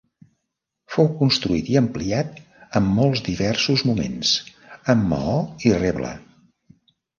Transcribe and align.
Fou 0.93 1.09
construït 1.19 1.69
i 1.73 1.77
ampliat 1.81 2.39
en 2.81 2.89
molts 2.95 3.23
diversos 3.29 3.85
moments, 3.91 4.33
amb 4.97 5.09
maó 5.15 5.39
i 5.71 5.77
reble. 5.79 6.13